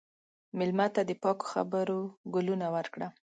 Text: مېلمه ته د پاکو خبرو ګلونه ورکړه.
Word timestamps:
مېلمه 0.57 0.87
ته 0.95 1.01
د 1.09 1.11
پاکو 1.23 1.45
خبرو 1.53 1.99
ګلونه 2.33 2.67
ورکړه. 2.75 3.07